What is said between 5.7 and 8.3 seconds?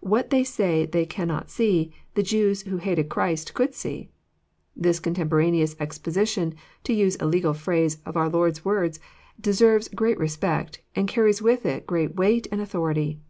exposition," to use a legal phrase, of our